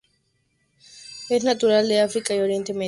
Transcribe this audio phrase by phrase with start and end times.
[1.29, 2.79] Es natural de África y Oriente Medio.